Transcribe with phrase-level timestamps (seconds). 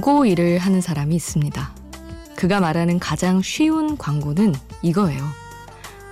[0.00, 1.74] 광고 일을 하는 사람이 있습니다.
[2.36, 5.24] 그가 말하는 가장 쉬운 광고는 이거예요.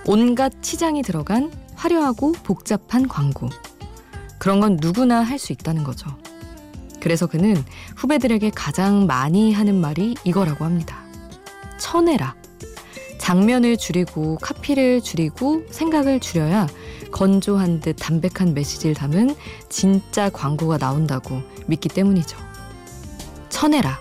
[0.05, 3.47] 온갖 치장이 들어간 화려하고 복잡한 광고.
[4.39, 6.09] 그런 건 누구나 할 수 있다는 거죠.
[6.99, 7.55] 그래서 그는
[7.95, 11.05] 후배들에게 가장 많이 하는 말이 이거라고 합니다.
[11.79, 12.35] 쳐내라.
[13.19, 16.67] 장면을 줄이고 카피를 줄이고 생각을 줄여야
[17.11, 19.33] 건조한 듯 담백한 메시지를 담은
[19.69, 22.46] 진짜 광고가 나온다고 믿기 때문이죠.
[23.57, 23.99] 쳐내라.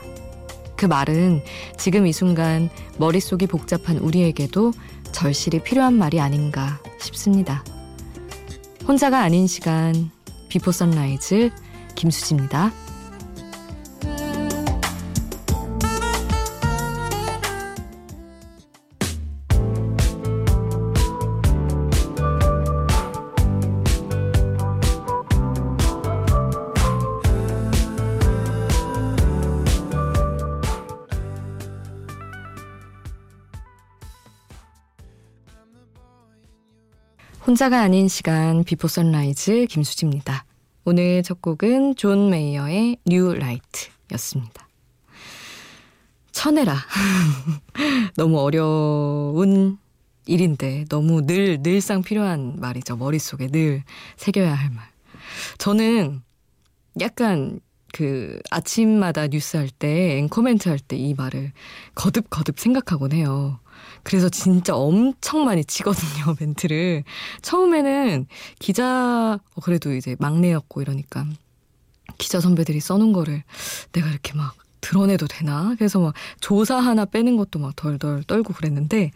[0.76, 1.42] 그 말은
[1.78, 2.68] 지금 이 순간
[2.98, 4.74] 머릿속이 복잡한 우리에게도
[5.12, 7.64] 절실히 필요한 말이 아닌가 싶습니다.
[8.86, 10.10] 혼자가 아닌 시간
[10.50, 11.52] Before Sunrise
[11.94, 12.70] 김수지입니다.
[37.46, 40.44] 혼자가 아닌 시간 Before Sunrise 김수지입니다.
[40.84, 44.68] 오늘 첫 곡은 John Mayer의 New Light였습니다.
[46.32, 46.76] 쳐내라.
[48.16, 49.78] 너무 어려운
[50.26, 52.96] 일인데 너무 늘 늘상 필요한 말이죠.
[52.96, 53.84] 머릿속에 늘
[54.16, 54.84] 새겨야 할 말.
[55.58, 56.22] 저는
[57.00, 57.60] 약간
[57.92, 61.52] 그 아침마다 뉴스 할 때 앵커멘트 할 때 이 말을
[61.94, 63.60] 거듭거듭 생각하곤 해요.
[64.06, 67.02] 그래서 진짜 엄청 많이 치거든요, 멘트를.
[67.42, 68.26] 처음에는
[68.60, 71.26] 기자, 어, 그래도 이제 막내였고 이러니까
[72.16, 73.42] 기자 선배들이 써놓은 거를
[73.90, 75.74] 내가 이렇게 막 드러내도 되나?
[75.76, 79.10] 그래서 막 조사 하나 빼는 것도 막 덜덜 떨고 그랬는데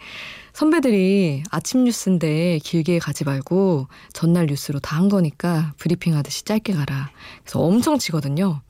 [0.54, 7.12] 선배들이 아침 뉴스인데 길게 가지 말고 전날 뉴스로 다 한 거니까 브리핑 하듯이 짧게 가라.
[7.44, 8.60] 그래서 엄청 치거든요.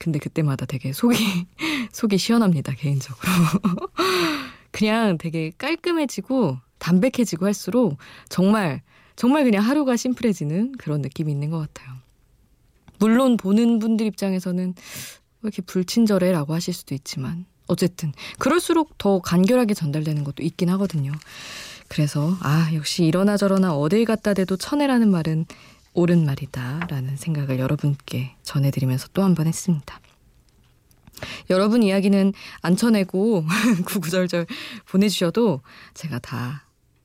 [0.00, 1.16] 근데 그때마다 되게 속이
[1.92, 3.30] 속이 시원합니다, 개인적으로.
[4.74, 7.96] 그냥 되게 깔끔해지고 담백해지고 할수록
[8.28, 8.82] 정말
[9.14, 11.94] 정말 그냥 하루가 심플해지는 그런 느낌이 있는 것 같아요.
[12.98, 20.24] 물론 보는 분들 입장에서는 왜 이렇게 불친절해라고 하실 수도 있지만 어쨌든 그럴수록 더 간결하게 전달되는
[20.24, 21.12] 것도 있긴 하거든요.
[21.86, 25.46] 그래서 아 역시 이러나 저러나 어딜 갖다 대도 천해라는 말은
[25.92, 30.00] 옳은 말이다라는 생각을 여러분께 전해드리면서 또 한 번 했습니다.
[31.50, 33.44] 여러분 이야기는 안 쳐내고
[33.86, 34.46] 구구절절
[34.86, 35.60] 보내주셔도
[35.94, 36.64] 제가 다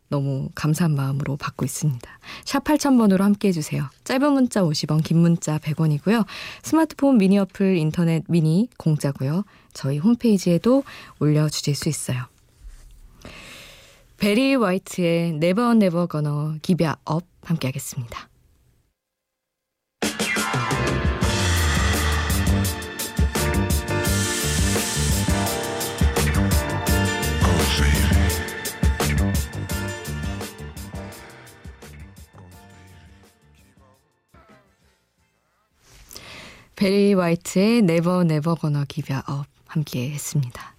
[0.10, 2.10] 너무 감사한 마음으로 받고 있습니다.
[2.44, 3.88] 샵 8000번으로 함께 해주세요.
[4.04, 6.26] 짧은 문자 50원, 긴 문자 100원이고요.
[6.64, 9.44] 스마트폰 미니 어플 인터넷 미니 공짜고요.
[9.74, 10.84] 저희 홈페이지에도
[11.20, 12.26] 올려주실 수 있어요.
[14.18, 18.29] 베리 화이트의 Never Never Gonna Give Up 함께 하겠습니다.
[36.80, 40.78] 베리 화이트의 Never Never Gonna Give You Up 함께 했습니다.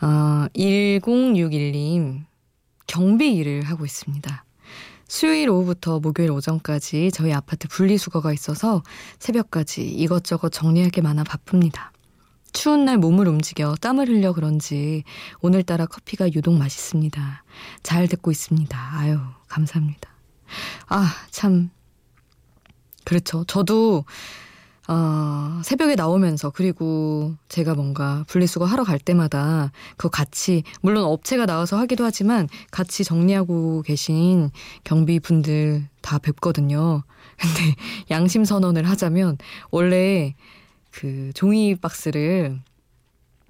[0.00, 2.24] 어, 1061님
[2.86, 4.44] 경비 일을 하고 있습니다.
[5.06, 8.82] 수요일 오후부터 목요일 오전까지 저희 아파트 분리수거가 있어서
[9.18, 11.92] 새벽까지 이것저것 정리할 게 많아 바쁩니다.
[12.54, 15.04] 추운 날 몸을 움직여 땀을 흘려 그런지
[15.42, 17.44] 오늘따라 커피가 유독 맛있습니다.
[17.82, 18.90] 잘 듣고 있습니다.
[18.94, 19.18] 아유,
[19.48, 20.08] 감사합니다.
[20.88, 21.68] 아, 참.
[23.04, 23.44] 그렇죠.
[23.44, 24.06] 저도
[24.88, 31.76] 어, 새벽에 나오면서 그리고 제가 뭔가 분리수거 하러 갈 때마다 그 같이 물론 업체가 나와서
[31.76, 34.50] 하기도 하지만 같이 정리하고 계신
[34.84, 37.02] 경비분들 다 뵙거든요.
[37.36, 37.74] 근데
[38.10, 39.38] 양심 선언을 하자면
[39.70, 40.34] 원래
[40.92, 42.60] 그 종이 박스를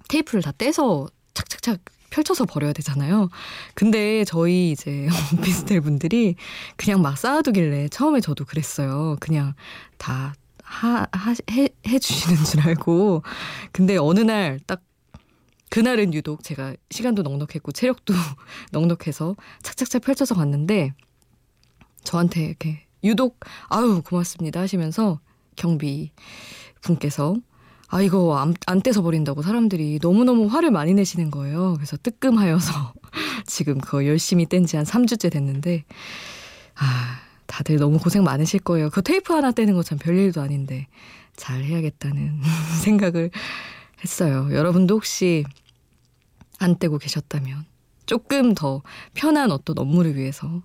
[0.09, 1.79] 테이프를 다 떼서 착착착
[2.09, 3.29] 펼쳐서 버려야 되잖아요.
[3.75, 5.07] 근데 저희 이제
[5.37, 6.35] 오피스텔 분들이
[6.77, 9.17] 그냥 막 쌓아두길래 처음에 저도 그랬어요.
[9.19, 9.53] 그냥
[9.97, 10.33] 다
[10.67, 13.23] 하, 하, 해, 해주시는 줄 알고.
[13.71, 14.81] 근데 어느 날 딱,
[15.69, 18.13] 그날은 유독 제가 시간도 넉넉했고 체력도
[18.71, 20.93] 넉넉해서 착착착 펼쳐서 갔는데
[22.03, 25.19] 저한테 이렇게 유독 아유 고맙습니다 하시면서
[25.57, 26.11] 경비
[26.81, 27.35] 분께서
[27.89, 31.73] 아 이거 안, 안 떼서 버린다고 사람들이 너무너무 화를 많이 내시는 거예요.
[31.75, 32.93] 그래서 뜨끔하여서
[33.45, 35.83] 지금 그거 열심히 뗀 지 한 3주째 됐는데
[36.75, 38.89] 아 다들 너무 고생 많으실 거예요.
[38.89, 40.87] 그 테이프 하나 떼는 거 참 별일도 아닌데
[41.35, 42.41] 잘 해야겠다는
[42.83, 43.31] 생각을
[44.03, 44.49] 했어요.
[44.51, 45.43] 여러분도 혹시
[46.59, 47.65] 안 떼고 계셨다면
[48.05, 48.81] 조금 더
[49.13, 50.61] 편한 어떤 업무를 위해서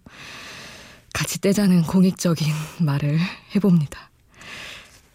[1.13, 2.47] 같이 떼자는 공익적인
[2.81, 3.19] 말을
[3.55, 4.11] 해봅니다.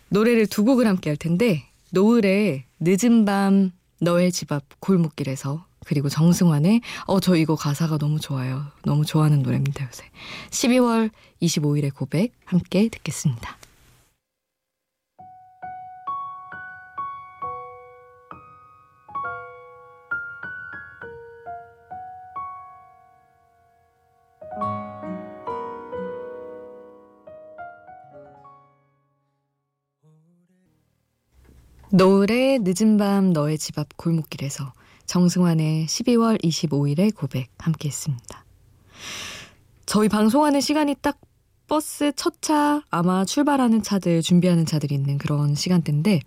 [0.10, 6.82] 노래를 두 곡을 함께 할 텐데 노을의 늦은 밤 너의 집 앞 골목길에서 그리고 정승환의
[7.06, 8.66] 어 저 이거 가사가 너무 좋아요.
[8.84, 10.04] 너무 좋아하는 노래입니다 요새.
[10.52, 11.10] 12월
[11.42, 13.58] 25일의 고백 함께 듣겠습니다.
[31.92, 34.74] 노을의 늦은 밤 너의 집 앞 골목길에서
[35.08, 38.46] 정승환의 12월 25일의 고백 함께 했습니다.
[39.86, 41.20] 저희 방송하는 시간이 딱
[41.68, 46.22] 버스 첫 차 아마 출발하는 차들 준비하는 차들이 있는 그런 시간대인데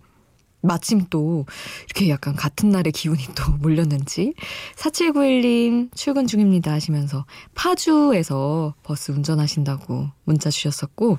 [0.61, 1.45] 마침 또
[1.85, 4.35] 이렇게 약간 같은 날의 기운이 또 몰렸는지
[4.75, 7.25] 4791님 출근 중입니다 하시면서
[7.55, 11.17] 파주에서 버스 운전하신다고 문자 주셨었고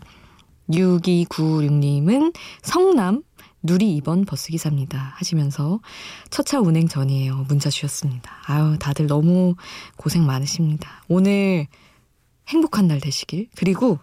[0.70, 2.32] 6296님은
[2.62, 3.24] 성남
[3.62, 5.14] 누리 2번 버스기사입니다.
[5.16, 5.80] 하시면서
[6.30, 7.44] 첫차 운행 전이에요.
[7.48, 8.32] 문자 주셨습니다.
[8.46, 9.54] 아유, 다들 너무
[9.96, 11.02] 고생 많으십니다.
[11.08, 11.66] 오늘
[12.48, 13.48] 행복한 날 되시길.
[13.54, 13.98] 그리고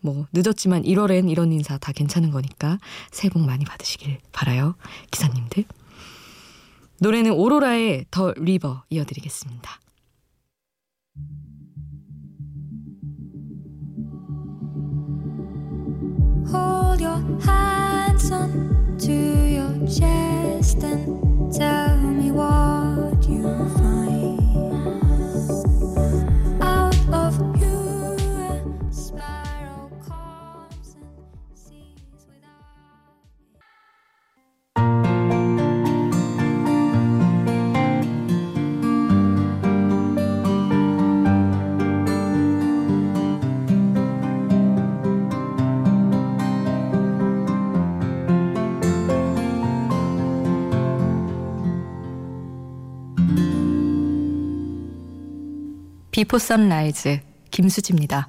[0.00, 2.78] 뭐 늦었지만 1월엔 이런 인사 다 괜찮은 거니까
[3.10, 4.74] 새해 복 많이 받으시길 바라요.
[5.10, 5.64] 기사님들.
[7.00, 9.80] 노래는 오로라의 더 리버 이어드리겠습니다.
[16.50, 17.04] Hold
[19.08, 23.57] to your chest and tell me what you
[56.18, 57.20] Before Sunrise
[57.52, 58.28] 김수지입니다.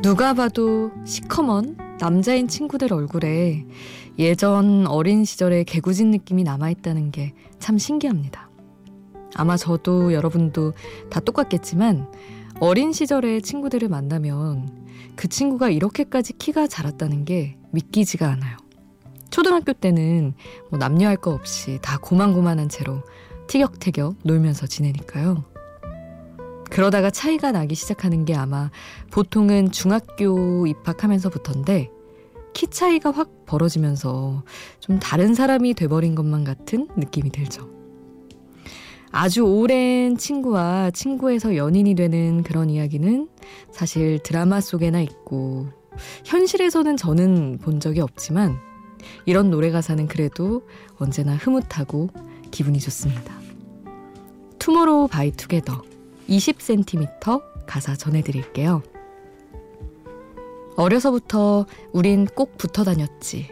[0.00, 3.66] 누가 봐도 시커먼 남자인 친구들 얼굴에
[4.16, 8.48] 예전 어린 시절의 개구진 느낌이 남아있다는 게 참 신기합니다.
[9.34, 10.72] 아마 저도 여러분도
[11.10, 12.10] 다 똑같겠지만
[12.60, 14.68] 어린 시절의 친구들을 만나면
[15.14, 18.56] 그 친구가 이렇게까지 키가 자랐다는 게 믿기지가 않아요.
[19.30, 20.34] 초등학교 때는
[20.68, 23.02] 뭐 남녀할 거 없이 다 고만고만한 채로
[23.46, 25.44] 티격태격 놀면서 지내니까요.
[26.68, 28.70] 그러다가 차이가 나기 시작하는 게 아마
[29.12, 31.90] 보통은 중학교 입학하면서부터인데
[32.54, 34.42] 키 차이가 확 벌어지면서
[34.80, 37.77] 좀 다른 사람이 돼버린 것만 같은 느낌이 들죠.
[39.10, 43.28] 아주 오랜 친구와 친구에서 연인이 되는 그런 이야기는
[43.70, 45.68] 사실 드라마 속에나 있고
[46.24, 48.56] 현실에서는 저는 본 적이 없지만
[49.24, 50.62] 이런 노래 가사는 그래도
[50.98, 52.08] 언제나 흐뭇하고
[52.50, 53.34] 기분이 좋습니다.
[54.58, 55.82] Tomorrow by Together
[56.28, 58.82] 20cm 가사 전해드릴게요.
[60.76, 63.48] 어려서부터 우린 꼭 붙어 다녔지.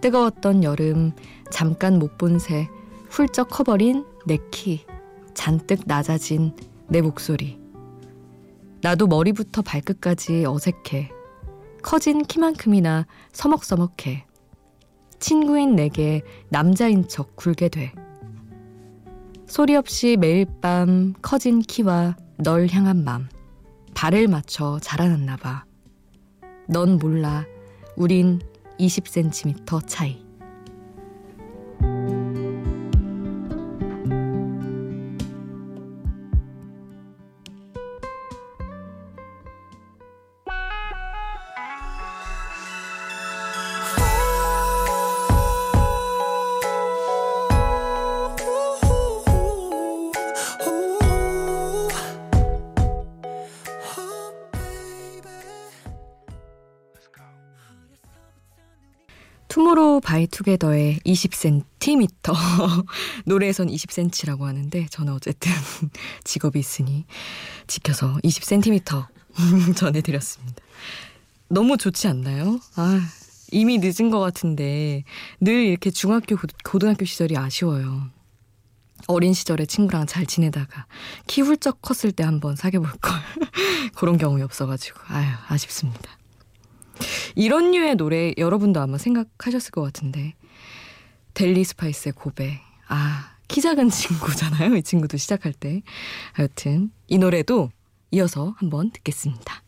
[0.00, 1.12] 뜨거웠던 여름,
[1.50, 2.68] 잠깐 못 본 새,
[3.08, 4.84] 훌쩍 커버린 내 키,
[5.34, 6.54] 잔뜩 낮아진
[6.88, 7.58] 내 목소리.
[8.80, 11.10] 나도 머리부터 발끝까지 어색해.
[11.82, 14.26] 커진 키만큼이나 서먹서먹해.
[15.18, 17.92] 친구인 내게 남자인 척 굴게 돼.
[19.46, 23.28] 소리 없이 매일 밤 커진 키와 널 향한 맘.
[23.94, 25.64] 발을 맞춰 자라났나 봐.
[26.68, 27.44] 넌 몰라.
[27.96, 28.40] 우린
[28.78, 30.23] 20cm 차이.
[60.14, 62.36] by Together의 20cm
[63.26, 65.50] 노래에선 20cm라고 하는데 저는 어쨌든
[66.22, 67.04] 직업이 있으니
[67.66, 69.06] 지켜서 20cm
[69.74, 70.62] 전해드렸습니다.
[71.48, 72.60] 너무 좋지 않나요?
[72.76, 73.00] 아
[73.50, 75.02] 이미 늦은 것 같은데
[75.40, 78.08] 늘 이렇게 중학교 고등학교 시절이 아쉬워요.
[79.08, 80.86] 어린 시절에 친구랑 잘 지내다가
[81.26, 83.14] 키 훌쩍 컸을 때 한번 사귀어 볼 걸.
[83.96, 86.18] 그런 경험이 없어가지고 아유 아쉽습니다.
[87.34, 90.34] 이런 류의 노래 여러분도 아마 생각하셨을 것 같은데
[91.34, 94.76] Deli Spice의 고백 아, 키 작은 친구잖아요.
[94.76, 95.82] 이 친구도 시작할 때.
[96.32, 97.70] 하여튼, 이 노래도
[98.10, 99.62] 이어서 한번 듣겠습니다.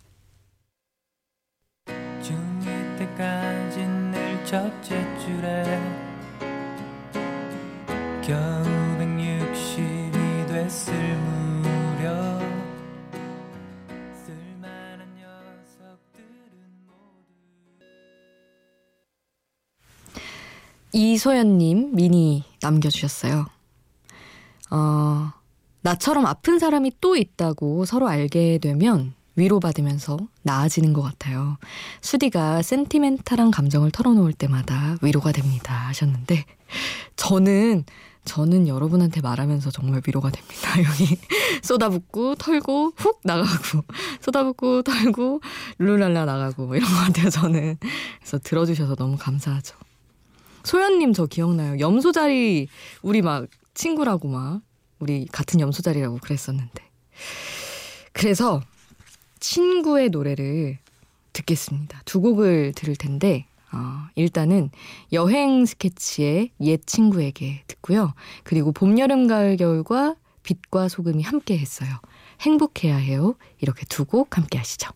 [1.86, 5.80] 중2 때까지 늘 첫째 줄에
[8.22, 8.75] 겨우
[20.96, 23.44] 이소연님 미니 남겨주셨어요.
[24.70, 25.32] 어,
[25.82, 31.58] 나처럼 아픈 사람이 또 있다고 서로 알게 되면 위로받으면서 나아지는 것 같아요.
[32.00, 35.74] 수디가 센티멘탈한 감정을 털어놓을 때마다 위로가 됩니다.
[35.88, 36.46] 하셨는데,
[37.16, 37.84] 저는,
[38.24, 40.70] 저는 여러분한테 말하면서 정말 위로가 됩니다.
[40.82, 41.18] 여기
[41.62, 43.84] 쏟아붓고, 털고, 훅 나가고,
[44.22, 45.42] 쏟아붓고, 털고,
[45.78, 47.76] 룰랄라 나가고, 이런 것 같아요, 저는.
[48.20, 49.76] 그래서 들어주셔서 너무 감사하죠.
[50.66, 51.78] 소연님 저 기억나요.
[51.78, 52.66] 염소 자리,
[53.00, 54.62] 우리 막 친구라고 막,
[54.98, 56.82] 우리 같은 염소 자리라고 그랬었는데.
[58.12, 58.60] 그래서
[59.38, 60.78] 친구의 노래를
[61.32, 62.02] 듣겠습니다.
[62.04, 64.70] 두 곡을 들을 텐데 어, 일단은
[65.12, 68.14] 여행 스케치의 옛 친구에게 듣고요.
[68.42, 71.90] 그리고 봄, 여름, 가을, 겨울과 빛과 소금이 함께 했어요.
[72.40, 73.36] 행복해야 해요.
[73.60, 74.90] 이렇게 두 곡 함께 하시죠.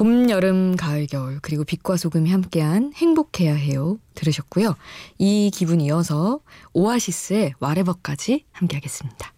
[0.00, 3.98] 봄, 여름, 가을, 겨울, 그리고 빛과 소금이 함께한 행복해야 해요.
[4.14, 4.74] 들으셨고요.
[5.18, 6.40] 이 기분 이어서
[6.72, 9.34] 오아시스의 와레버까지 함께하겠습니다.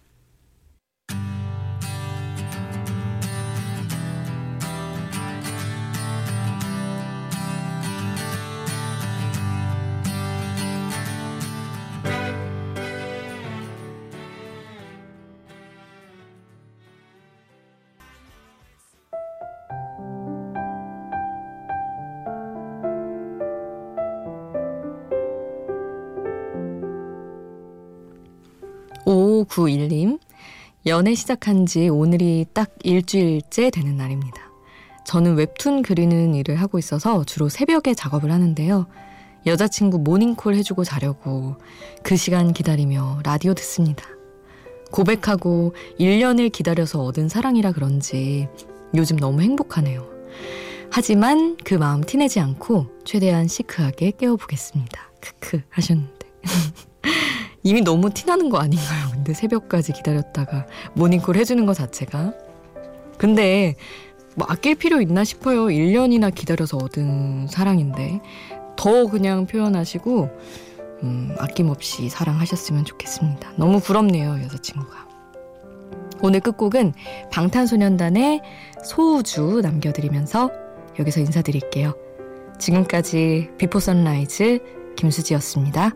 [29.43, 30.19] 5591님,
[30.85, 34.41] 연애 시작한 지 오늘이 딱 일주일째 되는 날입니다.
[35.05, 38.87] 저는 웹툰 그리는 일을 하고 있어서 주로 새벽에 작업을 하는데요.
[39.45, 41.57] 여자친구 모닝콜 해주고 자려고
[42.01, 44.05] 그 시간 기다리며 라디오 듣습니다.
[44.91, 48.47] 고백하고 1년을 기다려서 얻은 사랑이라 그런지
[48.95, 50.07] 요즘 너무 행복하네요.
[50.91, 55.11] 하지만 그 마음 티내지 않고 최대한 시크하게 깨워보겠습니다.
[55.19, 56.27] 크크 하셨는데.
[57.63, 59.12] 이미 너무 티나는 거 아닌가요?
[59.23, 62.33] 근데 새벽까지 기다렸다가 모닝콜 해주는 것 자체가.
[63.17, 63.75] 근데
[64.35, 65.67] 뭐 아낄 필요 있나 싶어요.
[65.67, 68.19] 1년이나 기다려서 얻은 사랑인데.
[68.75, 70.29] 더 그냥 표현하시고,
[71.03, 73.53] 음, 아낌없이 사랑하셨으면 좋겠습니다.
[73.55, 75.07] 너무 부럽네요, 여자친구가.
[76.21, 76.93] 오늘 끝곡은
[77.31, 78.41] 방탄소년단의
[78.83, 80.51] 소우주 남겨드리면서
[80.99, 81.93] 여기서 인사드릴게요.
[82.59, 84.59] 지금까지 Before Sunrise
[84.97, 85.93] 김수지였습니다.